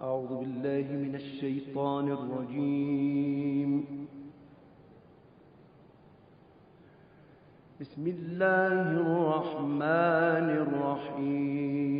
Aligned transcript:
أعوذ 0.00 0.28
بالله 0.28 0.86
من 0.92 1.14
الشيطان 1.14 2.08
الرجيم. 2.08 3.84
بسم 7.80 8.06
الله 8.06 8.90
الرحمن 8.92 10.48
الرحيم. 10.64 11.96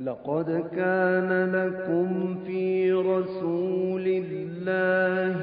لقد 0.00 0.48
كان 0.76 1.30
لكم 1.52 2.34
في 2.46 2.92
رسول 2.92 4.06
الله 4.06 5.42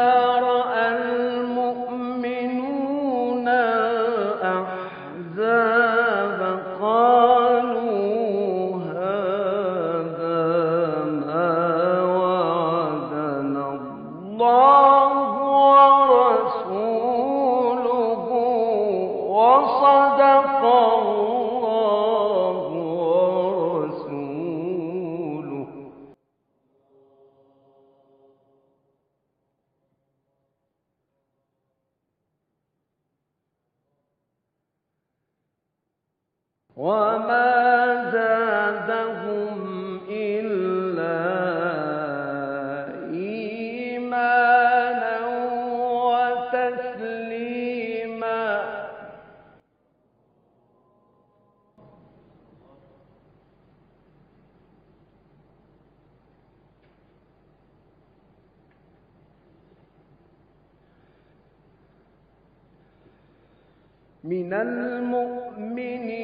من 64.31 64.53
المؤمنين 64.53 66.21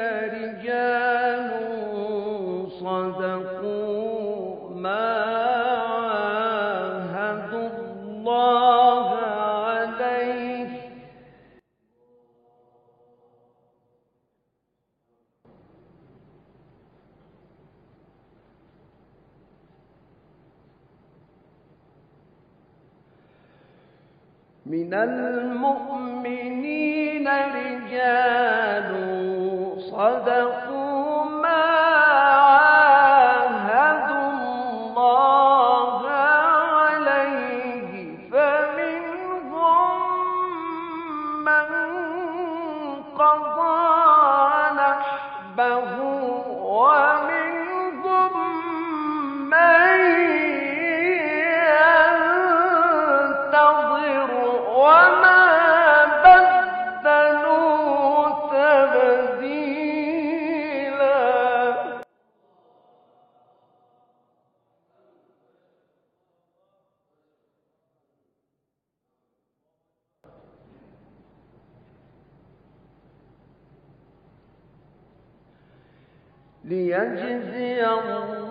رجال 0.00 1.50
صدقوا 2.80 4.70
ما 4.74 5.49
من 24.70 24.94
المؤمنين 24.94 26.30
رجال 27.28 28.90
صدق 29.78 30.39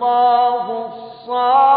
الله 0.02 0.86
الصالح 0.86 1.69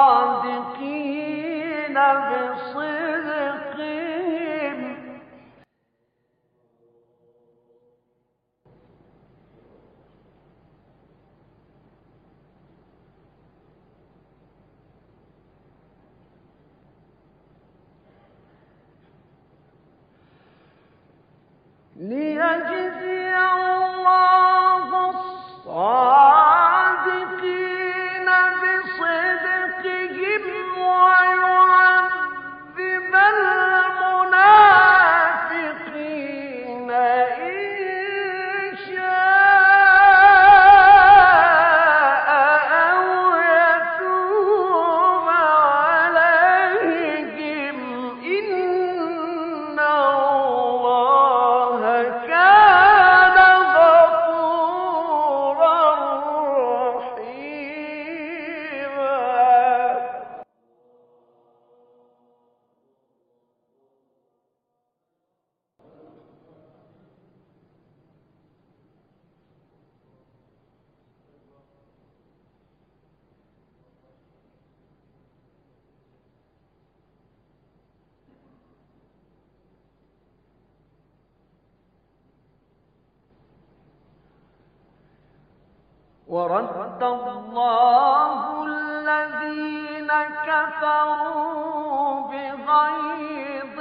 ورد 86.33 87.03
الله 87.03 88.65
الذين 88.65 90.11
كفروا 90.49 92.21
بغيظهم 92.31 93.73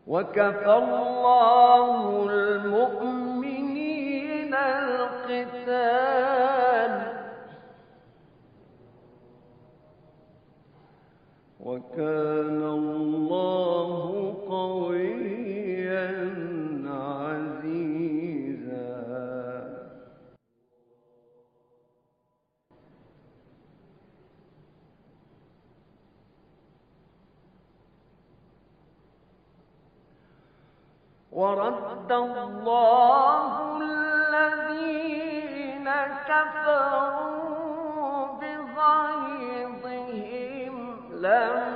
وكفى 0.06 0.74
الله 0.84 1.86
المؤمنين 2.30 3.72
القتال. 4.54 6.07
ورد 31.38 32.10
الله 32.12 33.82
الذين 33.82 35.88
كفروا 36.28 38.26
بغيظهم 38.40 39.94
لم 41.12 41.67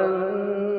أن 0.00 0.69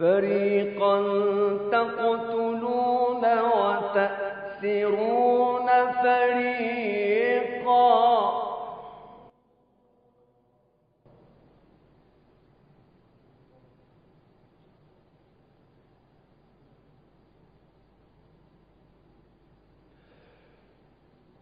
فريقا 0.00 0.96
تقتلون 1.72 3.24
وتأسرون 3.54 4.88
فريقا. 6.02 7.50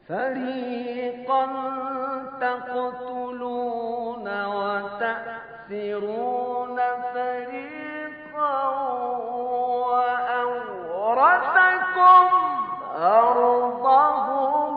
فريقا 0.08 1.44
تقتلون 2.40 4.26
وتأسرون 4.46 5.08
أرضهم 12.98 14.74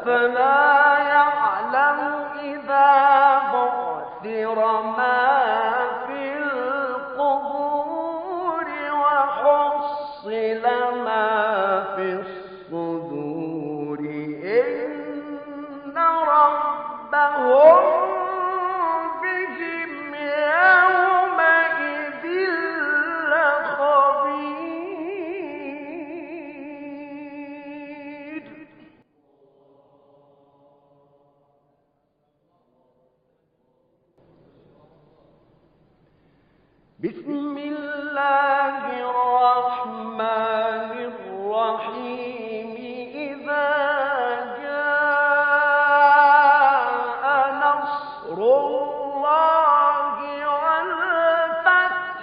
أفلا 0.00 0.98
يعلم 0.98 2.00
إذا 2.40 2.88
بعثر 3.52 4.82
ما 4.82 5.28
في 6.06 6.22
القبور 7.18 7.86
وحصل 8.92 10.30
بسم 37.00 37.56
الله 37.56 38.84
الرحمن 39.08 40.92
الرحيم. 41.12 42.76
إذا 43.16 43.68
جاء 44.60 44.84
نصر 47.64 48.36
الله 48.36 50.16
والفتح. 50.60 52.20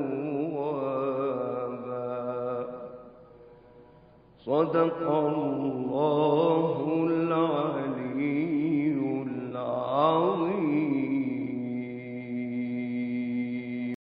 صدق 4.47 5.11
الله 5.11 6.75